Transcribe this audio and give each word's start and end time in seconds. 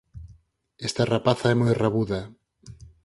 Esta 0.87 1.03
rapaza 1.13 1.47
é 1.53 1.55
moi 1.57 1.73
rabuda 1.83 2.21